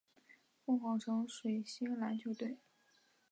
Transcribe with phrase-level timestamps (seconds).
[0.65, 2.57] 凤凰城水星篮球队。